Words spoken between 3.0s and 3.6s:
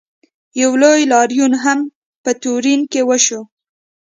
وشو.